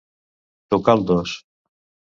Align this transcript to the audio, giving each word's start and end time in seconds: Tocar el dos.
Tocar 0.75 0.97
el 1.01 1.05
dos. 1.13 1.37